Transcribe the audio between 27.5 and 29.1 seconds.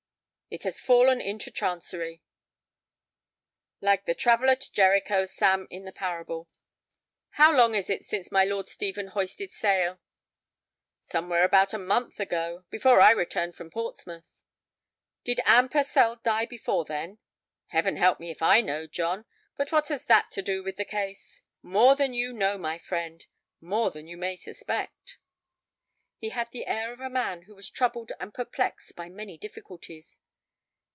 was troubled and perplexed by